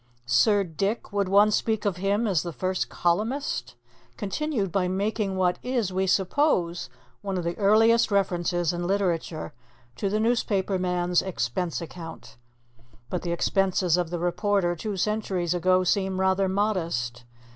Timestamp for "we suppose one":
5.93-7.37